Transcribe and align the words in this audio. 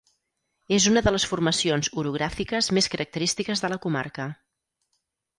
És 0.75 0.85
una 0.91 1.01
de 1.07 1.11
les 1.15 1.25
formacions 1.31 1.89
orogràfiques 2.03 2.69
més 2.77 2.87
característiques 2.93 3.61
de 3.65 3.69
la 3.75 3.77
comarca. 3.85 4.27